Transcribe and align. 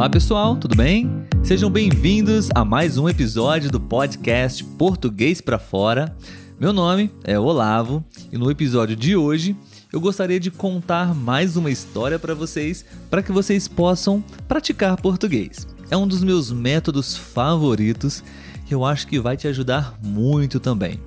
Olá 0.00 0.08
pessoal, 0.08 0.56
tudo 0.56 0.74
bem? 0.74 1.10
Sejam 1.42 1.68
bem-vindos 1.68 2.48
a 2.54 2.64
mais 2.64 2.96
um 2.96 3.06
episódio 3.06 3.70
do 3.70 3.78
podcast 3.78 4.64
Português 4.64 5.42
para 5.42 5.58
Fora. 5.58 6.16
Meu 6.58 6.72
nome 6.72 7.10
é 7.22 7.38
Olavo 7.38 8.02
e 8.32 8.38
no 8.38 8.50
episódio 8.50 8.96
de 8.96 9.14
hoje 9.14 9.54
eu 9.92 10.00
gostaria 10.00 10.40
de 10.40 10.50
contar 10.50 11.14
mais 11.14 11.54
uma 11.54 11.70
história 11.70 12.18
para 12.18 12.34
vocês, 12.34 12.82
para 13.10 13.22
que 13.22 13.30
vocês 13.30 13.68
possam 13.68 14.24
praticar 14.48 14.96
português. 14.96 15.68
É 15.90 15.96
um 15.98 16.08
dos 16.08 16.22
meus 16.22 16.50
métodos 16.50 17.14
favoritos 17.14 18.24
e 18.70 18.72
eu 18.72 18.86
acho 18.86 19.06
que 19.06 19.20
vai 19.20 19.36
te 19.36 19.48
ajudar 19.48 19.98
muito 20.02 20.58
também. 20.58 20.98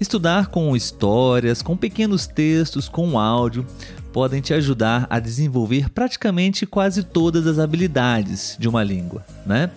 Estudar 0.00 0.46
com 0.46 0.76
histórias, 0.76 1.62
com 1.62 1.76
pequenos 1.76 2.28
textos, 2.28 2.88
com 2.88 3.18
áudio, 3.18 3.66
podem 4.12 4.40
te 4.40 4.52
ajudar 4.54 5.06
a 5.08 5.18
desenvolver 5.18 5.90
praticamente 5.90 6.66
quase 6.66 7.02
todas 7.02 7.46
as 7.46 7.58
habilidades 7.58 8.56
de 8.58 8.68
uma 8.68 8.82
língua, 8.82 9.24
né? 9.46 9.70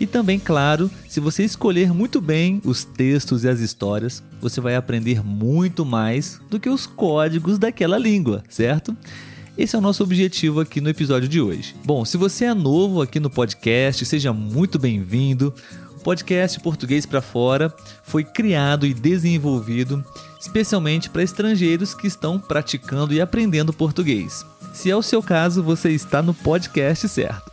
E 0.00 0.06
também, 0.06 0.38
claro, 0.38 0.88
se 1.08 1.18
você 1.18 1.42
escolher 1.42 1.92
muito 1.92 2.20
bem 2.20 2.60
os 2.64 2.84
textos 2.84 3.42
e 3.42 3.48
as 3.48 3.58
histórias, 3.58 4.22
você 4.40 4.60
vai 4.60 4.76
aprender 4.76 5.24
muito 5.24 5.84
mais 5.84 6.40
do 6.48 6.60
que 6.60 6.68
os 6.68 6.86
códigos 6.86 7.58
daquela 7.58 7.98
língua, 7.98 8.44
certo? 8.48 8.96
Esse 9.56 9.74
é 9.74 9.78
o 9.78 9.82
nosso 9.82 10.04
objetivo 10.04 10.60
aqui 10.60 10.80
no 10.80 10.88
episódio 10.88 11.28
de 11.28 11.40
hoje. 11.40 11.74
Bom, 11.84 12.04
se 12.04 12.16
você 12.16 12.44
é 12.44 12.54
novo 12.54 13.02
aqui 13.02 13.18
no 13.18 13.28
podcast, 13.28 14.06
seja 14.06 14.32
muito 14.32 14.78
bem-vindo. 14.78 15.52
O 15.98 16.00
podcast 16.00 16.60
Português 16.60 17.04
para 17.04 17.20
Fora 17.20 17.74
foi 18.04 18.22
criado 18.22 18.86
e 18.86 18.94
desenvolvido 18.94 20.04
especialmente 20.40 21.10
para 21.10 21.24
estrangeiros 21.24 21.92
que 21.92 22.06
estão 22.06 22.38
praticando 22.38 23.12
e 23.12 23.20
aprendendo 23.20 23.72
português. 23.72 24.46
Se 24.72 24.88
é 24.88 24.94
o 24.94 25.02
seu 25.02 25.20
caso, 25.20 25.60
você 25.60 25.90
está 25.90 26.22
no 26.22 26.32
podcast 26.32 27.08
certo. 27.08 27.50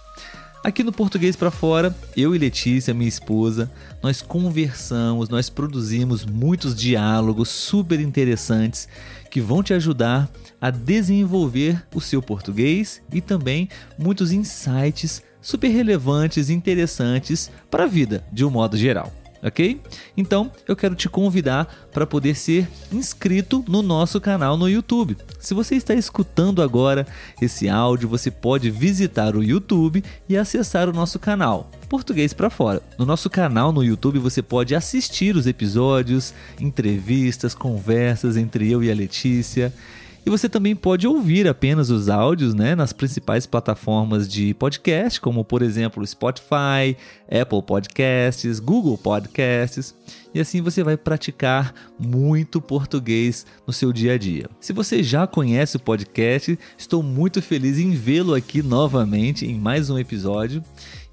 Aqui 0.63 0.83
no 0.83 0.91
Português 0.91 1.35
para 1.35 1.49
Fora, 1.49 1.95
eu 2.15 2.35
e 2.35 2.37
Letícia, 2.37 2.93
minha 2.93 3.09
esposa, 3.09 3.71
nós 4.01 4.21
conversamos, 4.21 5.27
nós 5.27 5.49
produzimos 5.49 6.23
muitos 6.23 6.75
diálogos 6.75 7.49
super 7.49 7.99
interessantes 7.99 8.87
que 9.31 9.41
vão 9.41 9.63
te 9.63 9.73
ajudar 9.73 10.29
a 10.61 10.69
desenvolver 10.69 11.83
o 11.95 11.99
seu 11.99 12.21
português 12.21 13.01
e 13.11 13.21
também 13.21 13.69
muitos 13.97 14.31
insights 14.31 15.23
super 15.45 15.67
relevantes 15.67 16.49
e 16.49 16.53
interessantes 16.53 17.51
para 17.69 17.83
a 17.83 17.87
vida 17.87 18.25
de 18.33 18.43
um 18.43 18.49
modo 18.49 18.75
geral 18.75 19.13
ok? 19.45 19.79
Então 20.17 20.51
eu 20.67 20.75
quero 20.75 20.95
te 20.95 21.07
convidar 21.07 21.87
para 21.93 22.07
poder 22.07 22.35
ser 22.35 22.67
inscrito 22.91 23.63
no 23.67 23.83
nosso 23.83 24.19
canal 24.19 24.57
no 24.57 24.67
YouTube. 24.67 25.15
Se 25.39 25.53
você 25.53 25.75
está 25.75 25.93
escutando 25.93 26.63
agora 26.63 27.05
esse 27.39 27.69
áudio, 27.69 28.09
você 28.09 28.31
pode 28.31 28.71
visitar 28.71 29.35
o 29.35 29.43
YouTube 29.43 30.03
e 30.27 30.35
acessar 30.35 30.89
o 30.89 30.93
nosso 30.93 31.19
canal. 31.19 31.69
Português 31.87 32.33
para 32.33 32.49
fora. 32.49 32.81
No 32.97 33.05
nosso 33.05 33.29
canal 33.29 33.71
no 33.71 33.83
YouTube 33.83 34.17
você 34.17 34.41
pode 34.41 34.73
assistir 34.73 35.35
os 35.35 35.45
episódios, 35.45 36.33
entrevistas, 36.59 37.53
conversas 37.53 38.35
entre 38.35 38.71
eu 38.71 38.83
e 38.83 38.89
a 38.89 38.95
Letícia. 38.95 39.71
E 40.25 40.29
você 40.29 40.49
também 40.49 40.75
pode 40.75 41.05
ouvir 41.05 41.47
apenas 41.47 41.91
os 41.91 42.09
áudios 42.09 42.55
né, 42.55 42.73
nas 42.73 42.91
principais 42.91 43.45
plataformas 43.45 44.27
de 44.27 44.55
podcast, 44.55 45.21
como 45.21 45.45
por 45.45 45.61
exemplo 45.61 46.05
Spotify, 46.05 46.97
Apple 47.29 47.61
Podcasts, 47.61 48.59
Google 48.59 48.97
Podcasts. 48.97 49.93
E 50.33 50.39
assim 50.39 50.61
você 50.61 50.83
vai 50.83 50.97
praticar 50.97 51.75
muito 51.99 52.59
português 52.59 53.45
no 53.67 53.71
seu 53.71 53.93
dia 53.93 54.13
a 54.13 54.17
dia. 54.17 54.49
Se 54.59 54.73
você 54.73 55.03
já 55.03 55.27
conhece 55.27 55.77
o 55.77 55.79
podcast, 55.79 56.57
estou 56.75 57.03
muito 57.03 57.39
feliz 57.39 57.77
em 57.77 57.91
vê-lo 57.91 58.33
aqui 58.33 58.63
novamente 58.63 59.45
em 59.45 59.59
mais 59.59 59.91
um 59.91 59.99
episódio. 59.99 60.63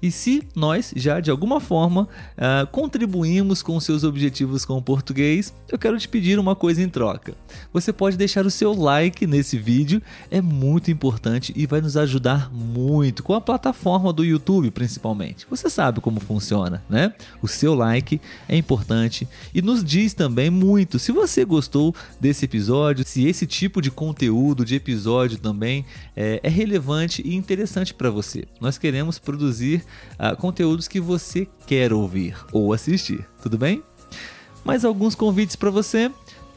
E 0.03 0.11
se 0.11 0.43
nós 0.53 0.91
já 0.97 1.21
de 1.21 1.31
alguma 1.31 1.61
forma 1.61 2.09
uh, 2.33 2.67
contribuímos 2.73 3.63
com 3.63 3.79
seus 3.79 4.03
objetivos 4.03 4.65
com 4.65 4.77
o 4.77 4.81
português, 4.81 5.53
eu 5.71 5.79
quero 5.79 5.97
te 5.97 6.09
pedir 6.09 6.37
uma 6.37 6.57
coisa 6.57 6.83
em 6.83 6.89
troca. 6.89 7.33
Você 7.71 7.93
pode 7.93 8.17
deixar 8.17 8.45
o 8.45 8.51
seu 8.51 8.73
like 8.73 9.25
nesse 9.25 9.57
vídeo, 9.57 10.01
é 10.29 10.41
muito 10.41 10.91
importante 10.91 11.53
e 11.55 11.65
vai 11.65 11.79
nos 11.79 11.95
ajudar 11.95 12.51
muito 12.51 13.23
com 13.23 13.33
a 13.33 13.39
plataforma 13.39 14.11
do 14.11 14.25
YouTube, 14.25 14.71
principalmente. 14.71 15.47
Você 15.49 15.69
sabe 15.69 16.01
como 16.01 16.19
funciona, 16.19 16.83
né? 16.89 17.13
O 17.41 17.47
seu 17.47 17.73
like 17.73 18.19
é 18.49 18.57
importante 18.57 19.25
e 19.53 19.61
nos 19.61 19.85
diz 19.85 20.13
também 20.13 20.49
muito 20.49 20.99
se 20.99 21.13
você 21.13 21.45
gostou 21.45 21.95
desse 22.19 22.43
episódio, 22.43 23.07
se 23.07 23.25
esse 23.25 23.47
tipo 23.47 23.81
de 23.81 23.89
conteúdo 23.89 24.65
de 24.65 24.75
episódio 24.75 25.37
também 25.37 25.85
é, 26.13 26.41
é 26.43 26.49
relevante 26.49 27.21
e 27.25 27.35
interessante 27.35 27.93
para 27.93 28.09
você. 28.09 28.43
Nós 28.59 28.77
queremos 28.77 29.17
produzir 29.17 29.81
uh, 30.19 30.35
conteúdos 30.37 30.87
que 30.87 30.99
você 30.99 31.47
quer 31.65 31.93
ouvir 31.93 32.35
ou 32.51 32.73
assistir, 32.73 33.25
tudo 33.41 33.57
bem? 33.57 33.83
Mais 34.63 34.85
alguns 34.85 35.15
convites 35.15 35.55
para 35.55 35.69
você. 35.69 36.09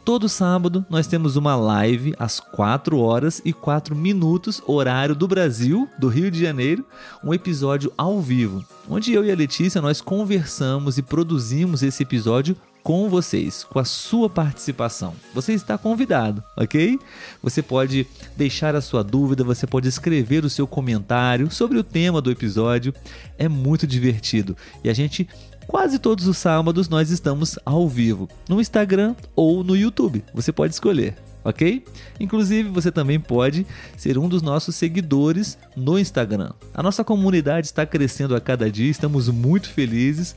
Todo 0.06 0.28
sábado 0.28 0.86
nós 0.88 1.08
temos 1.08 1.34
uma 1.34 1.56
live 1.56 2.14
às 2.16 2.38
4 2.38 2.96
horas 2.96 3.42
e 3.44 3.52
4 3.52 3.96
minutos, 3.96 4.62
horário 4.64 5.16
do 5.16 5.26
Brasil, 5.26 5.88
do 5.98 6.06
Rio 6.06 6.30
de 6.30 6.40
Janeiro, 6.40 6.86
um 7.24 7.34
episódio 7.34 7.92
ao 7.98 8.20
vivo, 8.20 8.64
onde 8.88 9.12
eu 9.12 9.24
e 9.24 9.32
a 9.32 9.34
Letícia 9.34 9.82
nós 9.82 10.00
conversamos 10.00 10.96
e 10.96 11.02
produzimos 11.02 11.82
esse 11.82 12.04
episódio 12.04 12.56
com 12.84 13.08
vocês, 13.08 13.64
com 13.64 13.80
a 13.80 13.84
sua 13.84 14.30
participação. 14.30 15.12
Você 15.34 15.54
está 15.54 15.76
convidado, 15.76 16.40
ok? 16.56 17.00
Você 17.42 17.60
pode 17.60 18.06
deixar 18.36 18.76
a 18.76 18.80
sua 18.80 19.02
dúvida, 19.02 19.42
você 19.42 19.66
pode 19.66 19.88
escrever 19.88 20.44
o 20.44 20.48
seu 20.48 20.68
comentário 20.68 21.50
sobre 21.50 21.78
o 21.78 21.82
tema 21.82 22.22
do 22.22 22.30
episódio. 22.30 22.94
É 23.36 23.48
muito 23.48 23.88
divertido 23.88 24.56
e 24.84 24.88
a 24.88 24.94
gente 24.94 25.28
Quase 25.66 25.98
todos 25.98 26.28
os 26.28 26.38
sábados 26.38 26.88
nós 26.88 27.10
estamos 27.10 27.58
ao 27.64 27.88
vivo, 27.88 28.28
no 28.48 28.60
Instagram 28.60 29.16
ou 29.34 29.64
no 29.64 29.76
YouTube. 29.76 30.22
Você 30.32 30.52
pode 30.52 30.72
escolher, 30.72 31.16
ok? 31.44 31.84
Inclusive, 32.20 32.68
você 32.68 32.92
também 32.92 33.18
pode 33.18 33.66
ser 33.96 34.16
um 34.16 34.28
dos 34.28 34.42
nossos 34.42 34.76
seguidores 34.76 35.58
no 35.76 35.98
Instagram. 35.98 36.52
A 36.72 36.82
nossa 36.84 37.02
comunidade 37.02 37.66
está 37.66 37.84
crescendo 37.84 38.36
a 38.36 38.40
cada 38.40 38.70
dia, 38.70 38.90
estamos 38.90 39.28
muito 39.28 39.68
felizes. 39.68 40.36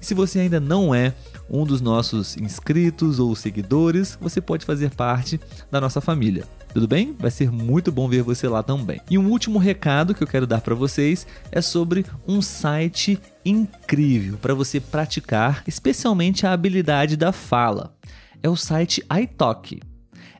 Se 0.00 0.14
você 0.14 0.40
ainda 0.40 0.60
não 0.60 0.94
é 0.94 1.14
um 1.50 1.64
dos 1.64 1.80
nossos 1.80 2.36
inscritos 2.36 3.18
ou 3.18 3.34
seguidores, 3.34 4.18
você 4.20 4.40
pode 4.40 4.64
fazer 4.64 4.90
parte 4.90 5.40
da 5.70 5.80
nossa 5.80 6.00
família. 6.00 6.44
Tudo 6.72 6.86
bem? 6.86 7.16
Vai 7.18 7.30
ser 7.30 7.50
muito 7.50 7.90
bom 7.90 8.06
ver 8.06 8.22
você 8.22 8.46
lá 8.46 8.62
também. 8.62 9.00
E 9.10 9.16
um 9.16 9.30
último 9.30 9.58
recado 9.58 10.14
que 10.14 10.22
eu 10.22 10.26
quero 10.26 10.46
dar 10.46 10.60
para 10.60 10.74
vocês 10.74 11.26
é 11.50 11.62
sobre 11.62 12.04
um 12.28 12.42
site 12.42 13.18
incrível 13.44 14.36
para 14.36 14.52
você 14.52 14.78
praticar, 14.78 15.62
especialmente 15.66 16.46
a 16.46 16.52
habilidade 16.52 17.16
da 17.16 17.32
fala. 17.32 17.94
É 18.42 18.48
o 18.48 18.56
site 18.56 19.02
iTalk. 19.10 19.80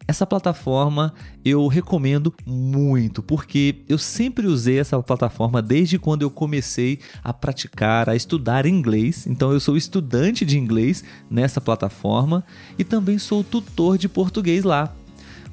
Essa 0.09 0.25
plataforma 0.25 1.13
eu 1.45 1.67
recomendo 1.67 2.33
muito, 2.47 3.23
porque 3.23 3.83
eu 3.89 3.99
sempre 3.99 4.47
usei 4.47 4.79
essa 4.79 5.03
plataforma 5.03 5.61
desde 5.61 5.99
quando 5.99 6.23
eu 6.23 6.31
comecei 6.31 7.01
a 7.25 7.33
praticar, 7.33 8.09
a 8.09 8.15
estudar 8.15 8.67
inglês. 8.67 9.27
Então 9.27 9.53
eu 9.53 9.59
sou 9.59 9.77
estudante 9.77 10.45
de 10.45 10.59
inglês 10.59 11.03
nessa 11.29 11.61
plataforma 11.61 12.45
e 12.79 12.85
também 12.85 13.19
sou 13.19 13.43
tutor 13.43 13.99
de 13.99 14.09
português 14.09 14.63
lá. 14.63 14.95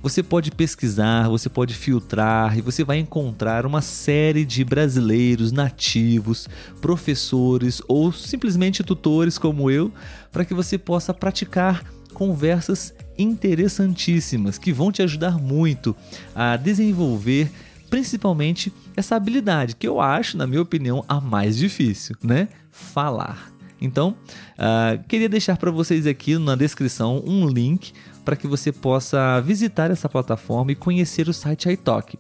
Você 0.04 0.22
pode 0.22 0.52
pesquisar, 0.52 1.30
você 1.30 1.50
pode 1.50 1.74
filtrar 1.74 2.58
e 2.58 2.62
você 2.62 2.84
vai 2.84 3.00
encontrar 3.00 3.66
uma 3.66 3.82
série 3.82 4.46
de 4.46 4.64
brasileiros 4.64 5.52
nativos, 5.52 6.48
professores 6.82 7.82
ou 7.88 8.12
simplesmente 8.12 8.84
tutores 8.84 9.38
como 9.38 9.72
eu, 9.72 9.92
para 10.30 10.46
que 10.46 10.54
você 10.54 10.78
possa 10.78 11.14
praticar 11.14 11.84
conversas 12.14 12.94
interessantíssimas 13.18 14.58
que 14.58 14.72
vão 14.72 14.92
te 14.92 15.02
ajudar 15.02 15.38
muito 15.40 15.96
a 16.36 16.58
desenvolver 16.58 17.52
principalmente 17.90 18.74
essa 18.96 19.16
habilidade 19.16 19.76
que 19.76 19.88
eu 19.88 20.02
acho, 20.02 20.36
na 20.36 20.48
minha 20.48 20.62
opinião, 20.62 21.06
a 21.08 21.22
mais 21.22 21.56
difícil, 21.56 22.16
né? 22.24 22.48
Falar. 22.72 23.54
Então, 23.80 24.16
uh, 24.58 25.04
queria 25.08 25.30
deixar 25.30 25.58
para 25.58 25.70
vocês 25.70 26.08
aqui 26.08 26.38
na 26.38 26.56
descrição 26.56 27.22
um 27.24 27.48
link 27.48 27.94
para 28.26 28.36
que 28.36 28.48
você 28.48 28.72
possa 28.72 29.40
visitar 29.42 29.92
essa 29.92 30.10
plataforma 30.10 30.72
e 30.72 30.76
conhecer 30.76 31.28
o 31.28 31.34
site 31.34 31.70
iTalk. 31.70 32.18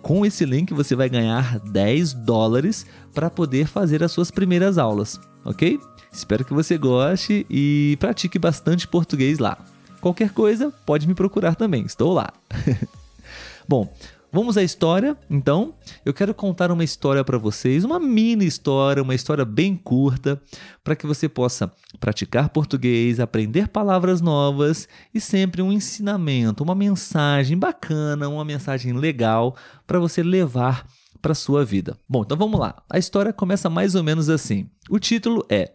Com 0.00 0.24
esse 0.24 0.46
link 0.46 0.72
você 0.72 0.96
vai 0.96 1.08
ganhar 1.08 1.58
10 1.58 2.14
dólares 2.14 2.86
para 3.12 3.28
poder 3.28 3.66
fazer 3.66 4.02
as 4.02 4.12
suas 4.12 4.30
primeiras 4.30 4.78
aulas, 4.78 5.20
ok? 5.44 5.78
Espero 6.12 6.44
que 6.44 6.54
você 6.54 6.78
goste 6.78 7.44
e 7.50 7.96
pratique 8.00 8.38
bastante 8.38 8.88
português 8.88 9.38
lá. 9.38 9.58
Qualquer 10.00 10.32
coisa, 10.32 10.72
pode 10.86 11.06
me 11.06 11.14
procurar 11.14 11.54
também, 11.54 11.84
estou 11.84 12.12
lá. 12.12 12.32
Bom, 13.68 13.92
Vamos 14.32 14.56
à 14.56 14.62
história, 14.62 15.16
então. 15.28 15.74
Eu 16.04 16.14
quero 16.14 16.32
contar 16.32 16.70
uma 16.70 16.84
história 16.84 17.24
para 17.24 17.36
vocês, 17.36 17.82
uma 17.82 17.98
mini 17.98 18.46
história, 18.46 19.02
uma 19.02 19.14
história 19.14 19.44
bem 19.44 19.74
curta, 19.74 20.40
para 20.84 20.94
que 20.94 21.04
você 21.04 21.28
possa 21.28 21.72
praticar 21.98 22.48
português, 22.50 23.18
aprender 23.18 23.66
palavras 23.66 24.20
novas 24.20 24.88
e 25.12 25.20
sempre 25.20 25.60
um 25.60 25.72
ensinamento, 25.72 26.62
uma 26.62 26.76
mensagem 26.76 27.58
bacana, 27.58 28.28
uma 28.28 28.44
mensagem 28.44 28.92
legal 28.92 29.56
para 29.84 29.98
você 29.98 30.22
levar 30.22 30.86
para 31.20 31.34
sua 31.34 31.64
vida. 31.64 31.98
Bom, 32.08 32.22
então 32.22 32.36
vamos 32.36 32.58
lá. 32.60 32.80
A 32.88 32.98
história 32.98 33.32
começa 33.32 33.68
mais 33.68 33.96
ou 33.96 34.04
menos 34.04 34.30
assim. 34.30 34.70
O 34.88 35.00
título 35.00 35.44
é 35.50 35.72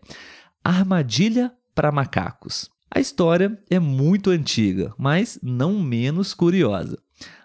Armadilha 0.64 1.52
para 1.76 1.92
macacos. 1.92 2.70
A 2.90 3.00
história 3.00 3.60
é 3.70 3.80
muito 3.80 4.30
antiga, 4.30 4.94
mas 4.98 5.40
não 5.42 5.80
menos 5.80 6.34
curiosa. 6.34 6.98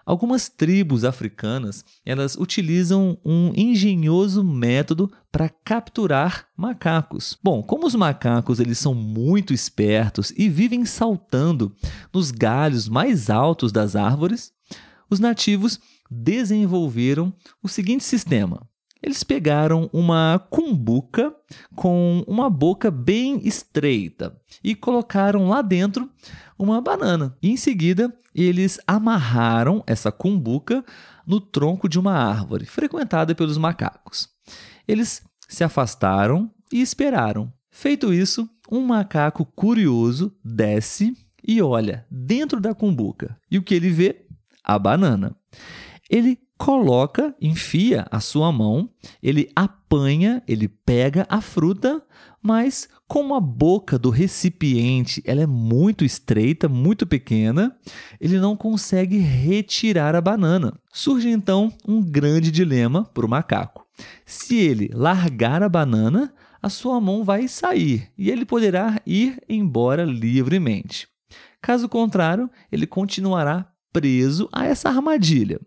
Algumas 0.05 0.49
tribos 0.49 1.05
africanas, 1.05 1.85
elas 2.05 2.37
utilizam 2.37 3.17
um 3.25 3.53
engenhoso 3.55 4.43
método 4.43 5.11
para 5.31 5.49
capturar 5.49 6.49
macacos. 6.57 7.39
Bom, 7.43 7.63
como 7.63 7.87
os 7.87 7.95
macacos 7.95 8.59
eles 8.59 8.79
são 8.79 8.95
muito 8.95 9.53
espertos 9.53 10.33
e 10.37 10.49
vivem 10.49 10.85
saltando 10.85 11.75
nos 12.13 12.31
galhos 12.31 12.89
mais 12.89 13.31
altos 13.31 13.71
das 13.71 13.95
árvores, 13.95 14.53
os 15.09 15.21
nativos 15.21 15.79
desenvolveram 16.11 17.33
o 17.63 17.69
seguinte 17.69 18.03
sistema. 18.03 18.70
Eles 19.03 19.25
pegaram 19.25 19.89
uma 19.93 20.39
cumbuca 20.51 21.35
com 21.75 22.23
uma 22.27 22.51
boca 22.51 22.91
bem 22.91 23.41
estreita 23.47 24.37
e 24.63 24.75
colocaram 24.75 25.49
lá 25.49 25.63
dentro 25.63 26.11
uma 26.59 26.81
banana. 26.81 27.37
E 27.43 27.51
em 27.51 27.57
seguida, 27.57 28.15
eles 28.35 28.79
amarraram 28.87 29.83
essa 29.87 30.13
cumbuca 30.13 30.85
no 31.27 31.41
tronco 31.41 31.89
de 31.89 31.99
uma 31.99 32.13
árvore 32.13 32.67
frequentada 32.67 33.35
pelos 33.35 33.57
macacos. 33.57 34.29
Eles 34.87 35.23
se 35.49 35.65
afastaram 35.65 36.51
e 36.73 36.81
esperaram. 36.81 37.53
Feito 37.71 38.13
isso, 38.13 38.49
um 38.71 38.81
macaco 38.81 39.45
curioso 39.45 40.37
desce 40.45 41.17
e 41.47 41.63
olha 41.63 42.07
dentro 42.11 42.61
da 42.61 42.75
cumbuca. 42.75 43.37
E 43.51 43.59
o 43.59 43.63
que 43.63 43.75
ele 43.75 43.91
vê? 43.91 44.27
A 44.63 44.79
banana. 44.79 45.35
Ele 46.09 46.39
coloca, 46.61 47.35
enfia 47.41 48.07
a 48.11 48.21
sua 48.21 48.53
mão, 48.53 48.91
ele 49.23 49.51
apanha, 49.57 50.43
ele 50.47 50.69
pega 50.69 51.27
a 51.27 51.41
fruta, 51.41 52.03
mas 52.43 52.87
como 53.09 53.35
a 53.35 53.41
boca 53.41 53.99
do 53.99 54.11
recipiente 54.11 55.23
ela 55.25 55.41
é 55.41 55.47
muito 55.47 56.05
estreita, 56.05 56.69
muito 56.69 57.07
pequena, 57.07 57.75
ele 58.21 58.39
não 58.39 58.55
consegue 58.55 59.17
retirar 59.17 60.15
a 60.15 60.21
banana. 60.21 60.79
Surge 60.93 61.31
então 61.31 61.73
um 61.89 62.03
grande 62.03 62.51
dilema 62.51 63.07
para 63.07 63.25
o 63.25 63.29
macaco. 63.29 63.87
Se 64.27 64.59
ele 64.59 64.91
largar 64.93 65.63
a 65.63 65.69
banana, 65.69 66.31
a 66.61 66.69
sua 66.69 67.01
mão 67.01 67.25
vai 67.25 67.49
sair 67.49 68.13
e 68.19 68.31
ele 68.31 68.45
poderá 68.45 69.01
ir 69.07 69.43
embora 69.49 70.05
livremente. 70.05 71.09
Caso 71.63 71.89
contrário, 71.89 72.51
ele 72.71 72.87
continuará 72.87 73.67
preso 73.91 74.47
a 74.53 74.67
essa 74.67 74.91
armadilha. 74.91 75.59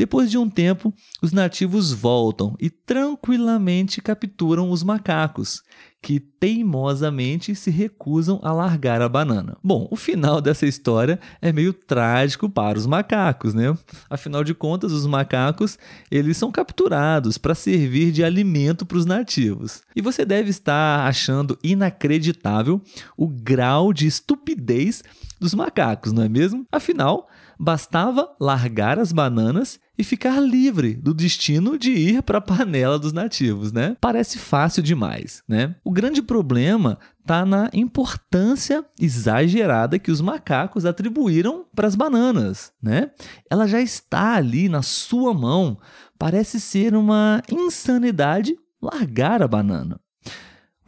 Depois 0.00 0.30
de 0.30 0.38
um 0.38 0.48
tempo, 0.48 0.94
os 1.20 1.30
nativos 1.30 1.92
voltam 1.92 2.56
e 2.58 2.70
tranquilamente 2.70 4.00
capturam 4.00 4.70
os 4.70 4.82
macacos, 4.82 5.62
que 6.00 6.18
teimosamente 6.18 7.54
se 7.54 7.70
recusam 7.70 8.40
a 8.42 8.50
largar 8.50 9.02
a 9.02 9.10
banana. 9.10 9.58
Bom, 9.62 9.86
o 9.90 9.96
final 9.96 10.40
dessa 10.40 10.64
história 10.64 11.20
é 11.42 11.52
meio 11.52 11.74
trágico 11.74 12.48
para 12.48 12.78
os 12.78 12.86
macacos, 12.86 13.52
né? 13.52 13.76
Afinal 14.08 14.42
de 14.42 14.54
contas, 14.54 14.90
os 14.90 15.06
macacos, 15.06 15.78
eles 16.10 16.38
são 16.38 16.50
capturados 16.50 17.36
para 17.36 17.54
servir 17.54 18.10
de 18.10 18.24
alimento 18.24 18.86
para 18.86 18.96
os 18.96 19.04
nativos. 19.04 19.82
E 19.94 20.00
você 20.00 20.24
deve 20.24 20.48
estar 20.48 21.06
achando 21.06 21.58
inacreditável 21.62 22.80
o 23.18 23.28
grau 23.28 23.92
de 23.92 24.06
estupidez 24.06 25.04
dos 25.38 25.52
macacos, 25.52 26.10
não 26.10 26.22
é 26.22 26.28
mesmo? 26.28 26.66
Afinal, 26.72 27.28
bastava 27.60 28.34
largar 28.40 28.98
as 28.98 29.12
bananas 29.12 29.78
e 29.98 30.02
ficar 30.02 30.40
livre 30.40 30.94
do 30.94 31.12
destino 31.12 31.78
de 31.78 31.90
ir 31.90 32.22
para 32.22 32.38
a 32.38 32.40
panela 32.40 32.98
dos 32.98 33.12
nativos, 33.12 33.70
né? 33.70 33.98
Parece 34.00 34.38
fácil 34.38 34.82
demais, 34.82 35.42
né? 35.46 35.76
O 35.84 35.90
grande 35.90 36.22
problema 36.22 36.98
está 37.20 37.44
na 37.44 37.68
importância 37.74 38.82
exagerada 38.98 39.98
que 39.98 40.10
os 40.10 40.22
macacos 40.22 40.86
atribuíram 40.86 41.66
para 41.76 41.86
as 41.86 41.94
bananas, 41.94 42.72
né? 42.82 43.10
Ela 43.50 43.68
já 43.68 43.80
está 43.80 44.36
ali 44.36 44.66
na 44.66 44.80
sua 44.80 45.34
mão. 45.34 45.78
Parece 46.18 46.58
ser 46.58 46.94
uma 46.94 47.42
insanidade 47.50 48.56
largar 48.80 49.42
a 49.42 49.48
banana. 49.48 50.00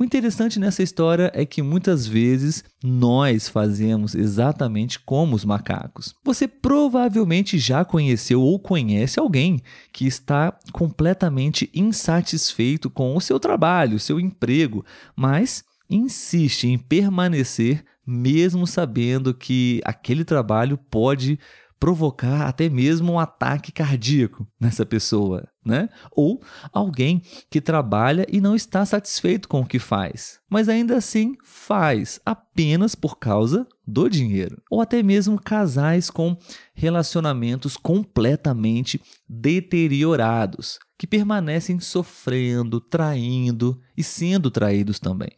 O 0.03 0.05
interessante 0.05 0.59
nessa 0.59 0.83
história 0.83 1.31
é 1.33 1.47
que 1.47 1.63
muitas 1.63 2.09
vezes 2.09 2.65
nós 2.83 3.49
fazemos 3.49 4.17
exatamente 4.17 4.99
como 4.99 5.37
os 5.37 5.45
macacos. 5.45 6.13
Você 6.25 6.49
provavelmente 6.49 7.57
já 7.57 7.85
conheceu 7.85 8.43
ou 8.43 8.59
conhece 8.59 9.21
alguém 9.21 9.63
que 9.93 10.05
está 10.05 10.59
completamente 10.73 11.71
insatisfeito 11.73 12.91
com 12.91 13.17
o 13.17 13.21
seu 13.21 13.39
trabalho, 13.39 14.01
seu 14.01 14.19
emprego, 14.19 14.85
mas 15.15 15.63
insiste 15.89 16.67
em 16.67 16.77
permanecer 16.77 17.85
mesmo 18.05 18.67
sabendo 18.67 19.33
que 19.33 19.81
aquele 19.85 20.25
trabalho 20.25 20.77
pode 20.77 21.39
provocar 21.83 22.47
até 22.47 22.69
mesmo 22.69 23.15
um 23.15 23.19
ataque 23.19 23.73
cardíaco 23.73 24.47
nessa 24.61 24.87
pessoa, 24.87 25.49
né? 25.67 25.89
Ou 26.13 26.41
alguém 26.73 27.21
que 27.51 27.61
trabalha 27.61 28.25
e 28.31 28.41
não 28.41 28.55
está 28.55 28.87
satisfeito 28.87 29.49
com 29.49 29.63
o 29.63 29.67
que 29.67 29.81
faz, 29.81 30.39
mas 30.49 30.69
ainda 30.69 30.97
assim 30.97 31.35
faz 31.43 32.21
apenas 32.25 32.95
por 32.95 33.19
causa 33.19 33.67
do 33.85 34.09
dinheiro. 34.09 34.63
Ou 34.71 34.81
até 34.81 35.03
mesmo 35.03 35.43
casais 35.43 36.09
com 36.09 36.37
relacionamentos 36.73 37.77
completamente 37.77 39.03
deteriorados, 39.29 40.79
que 40.97 41.05
permanecem 41.05 41.81
sofrendo, 41.81 42.81
traindo 42.81 43.77
e 43.97 44.05
sendo 44.05 44.53
traídos 44.53 45.01
também 45.01 45.33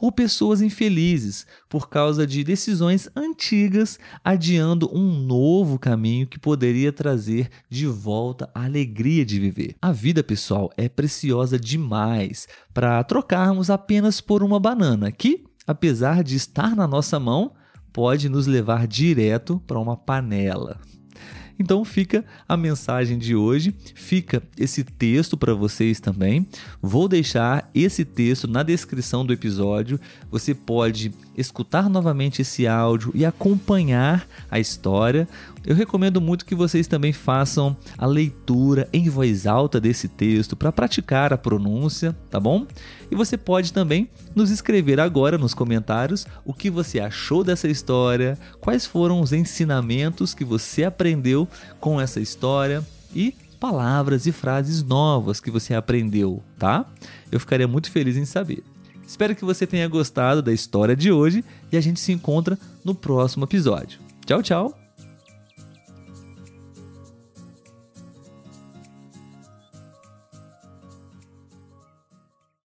ou 0.00 0.12
pessoas 0.12 0.60
infelizes 0.60 1.46
por 1.68 1.88
causa 1.88 2.26
de 2.26 2.44
decisões 2.44 3.08
antigas 3.14 3.98
adiando 4.22 4.90
um 4.94 5.20
novo 5.20 5.78
caminho 5.78 6.26
que 6.26 6.38
poderia 6.38 6.92
trazer 6.92 7.48
de 7.68 7.86
volta 7.86 8.50
a 8.54 8.64
alegria 8.64 9.24
de 9.24 9.38
viver. 9.38 9.76
A 9.80 9.92
vida, 9.92 10.22
pessoal, 10.22 10.70
é 10.76 10.88
preciosa 10.88 11.58
demais 11.58 12.46
para 12.72 13.02
trocarmos 13.04 13.70
apenas 13.70 14.20
por 14.20 14.42
uma 14.42 14.60
banana 14.60 15.10
que, 15.10 15.44
apesar 15.66 16.22
de 16.22 16.36
estar 16.36 16.74
na 16.74 16.86
nossa 16.86 17.18
mão, 17.20 17.52
pode 17.92 18.28
nos 18.28 18.46
levar 18.46 18.86
direto 18.86 19.62
para 19.66 19.78
uma 19.78 19.96
panela. 19.96 20.80
Então 21.58 21.84
fica 21.84 22.24
a 22.48 22.56
mensagem 22.56 23.18
de 23.18 23.34
hoje, 23.34 23.74
fica 23.94 24.42
esse 24.58 24.82
texto 24.82 25.36
para 25.36 25.54
vocês 25.54 26.00
também. 26.00 26.46
Vou 26.82 27.08
deixar 27.08 27.70
esse 27.74 28.04
texto 28.04 28.48
na 28.48 28.62
descrição 28.62 29.24
do 29.24 29.32
episódio. 29.32 30.00
Você 30.30 30.54
pode 30.54 31.12
escutar 31.36 31.88
novamente 31.88 32.42
esse 32.42 32.66
áudio 32.66 33.12
e 33.14 33.24
acompanhar 33.24 34.26
a 34.50 34.58
história. 34.58 35.28
Eu 35.66 35.74
recomendo 35.74 36.20
muito 36.20 36.44
que 36.44 36.54
vocês 36.54 36.86
também 36.86 37.12
façam 37.12 37.76
a 37.96 38.06
leitura 38.06 38.88
em 38.92 39.08
voz 39.08 39.46
alta 39.46 39.80
desse 39.80 40.08
texto 40.08 40.54
para 40.54 40.70
praticar 40.70 41.32
a 41.32 41.38
pronúncia, 41.38 42.14
tá 42.30 42.38
bom? 42.38 42.66
E 43.10 43.14
você 43.14 43.36
pode 43.36 43.72
também 43.72 44.08
nos 44.34 44.50
escrever 44.50 45.00
agora 45.00 45.38
nos 45.38 45.54
comentários 45.54 46.26
o 46.44 46.52
que 46.52 46.70
você 46.70 47.00
achou 47.00 47.42
dessa 47.42 47.68
história, 47.68 48.38
quais 48.60 48.84
foram 48.84 49.20
os 49.20 49.32
ensinamentos 49.32 50.34
que 50.34 50.44
você 50.44 50.84
aprendeu 50.84 51.48
com 51.80 52.00
essa 52.00 52.20
história 52.20 52.84
e 53.14 53.34
palavras 53.58 54.26
e 54.26 54.32
frases 54.32 54.82
novas 54.82 55.40
que 55.40 55.50
você 55.50 55.74
aprendeu, 55.74 56.42
tá? 56.58 56.84
Eu 57.32 57.40
ficaria 57.40 57.66
muito 57.66 57.90
feliz 57.90 58.16
em 58.16 58.26
saber. 58.26 58.62
Espero 59.06 59.34
que 59.34 59.44
você 59.44 59.66
tenha 59.66 59.88
gostado 59.88 60.42
da 60.42 60.52
história 60.52 60.94
de 60.96 61.10
hoje 61.10 61.44
e 61.70 61.76
a 61.76 61.80
gente 61.80 62.00
se 62.00 62.12
encontra 62.12 62.58
no 62.84 62.94
próximo 62.94 63.44
episódio. 63.44 64.00
Tchau, 64.26 64.42
tchau! 64.42 64.83